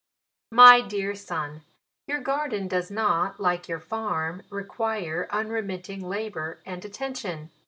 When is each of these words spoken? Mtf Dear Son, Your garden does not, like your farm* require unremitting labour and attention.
Mtf 0.51 0.89
Dear 0.89 1.13
Son, 1.13 1.61
Your 2.07 2.19
garden 2.21 2.67
does 2.67 2.89
not, 2.89 3.39
like 3.39 3.67
your 3.69 3.79
farm* 3.79 4.41
require 4.49 5.27
unremitting 5.29 6.01
labour 6.03 6.59
and 6.65 6.83
attention. 6.83 7.51